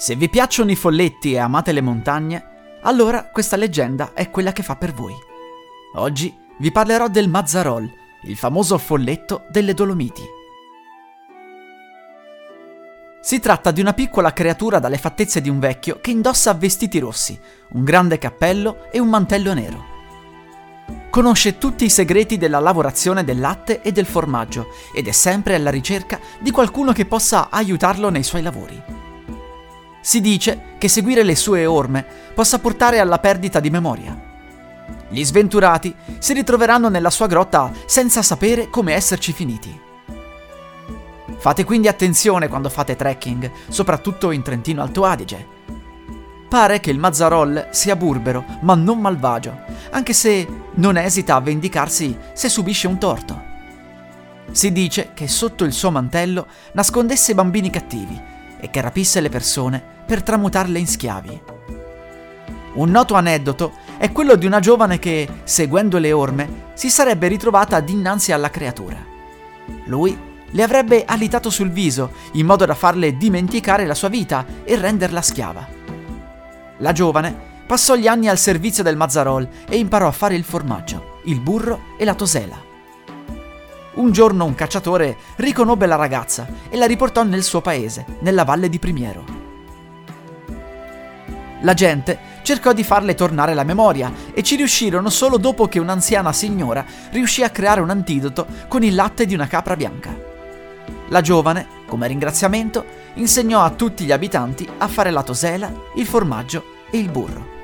[0.00, 4.62] Se vi piacciono i folletti e amate le montagne, allora questa leggenda è quella che
[4.62, 5.12] fa per voi.
[5.96, 7.86] Oggi vi parlerò del Mazzarol,
[8.22, 10.22] il famoso folletto delle Dolomiti.
[13.20, 17.38] Si tratta di una piccola creatura dalle fattezze di un vecchio che indossa vestiti rossi,
[17.72, 19.84] un grande cappello e un mantello nero.
[21.10, 25.68] Conosce tutti i segreti della lavorazione del latte e del formaggio ed è sempre alla
[25.68, 28.99] ricerca di qualcuno che possa aiutarlo nei suoi lavori.
[30.02, 34.18] Si dice che seguire le sue orme possa portare alla perdita di memoria.
[35.08, 39.78] Gli sventurati si ritroveranno nella sua grotta senza sapere come esserci finiti.
[41.36, 45.58] Fate quindi attenzione quando fate trekking, soprattutto in Trentino Alto Adige.
[46.48, 49.56] Pare che il Mazzarol sia burbero, ma non malvagio,
[49.90, 53.48] anche se non esita a vendicarsi se subisce un torto.
[54.50, 59.82] Si dice che sotto il suo mantello nascondesse bambini cattivi e che rapisse le persone
[60.06, 61.42] per tramutarle in schiavi.
[62.72, 67.80] Un noto aneddoto è quello di una giovane che, seguendo le orme, si sarebbe ritrovata
[67.80, 68.96] dinanzi alla creatura.
[69.86, 70.16] Lui
[70.52, 75.22] le avrebbe alitato sul viso in modo da farle dimenticare la sua vita e renderla
[75.22, 75.66] schiava.
[76.78, 81.20] La giovane passò gli anni al servizio del Mazzarol e imparò a fare il formaggio,
[81.24, 82.69] il burro e la tosela.
[83.92, 88.68] Un giorno un cacciatore riconobbe la ragazza e la riportò nel suo paese, nella valle
[88.68, 89.24] di Primiero.
[91.62, 96.32] La gente cercò di farle tornare la memoria e ci riuscirono solo dopo che un'anziana
[96.32, 100.16] signora riuscì a creare un antidoto con il latte di una capra bianca.
[101.08, 106.64] La giovane, come ringraziamento, insegnò a tutti gli abitanti a fare la tosela, il formaggio
[106.90, 107.59] e il burro.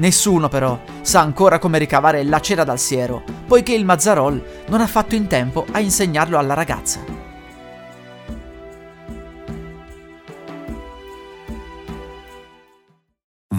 [0.00, 4.86] Nessuno però sa ancora come ricavare la cera dal siero, poiché il Mazzarol non ha
[4.86, 7.19] fatto in tempo a insegnarlo alla ragazza.